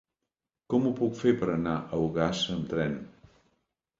Com 0.73 0.85
ho 0.85 0.93
puc 0.99 1.19
fer 1.19 1.33
per 1.41 1.49
anar 1.57 1.75
a 1.97 2.01
Ogassa 2.05 2.55
amb 2.57 2.65
tren? 2.75 2.95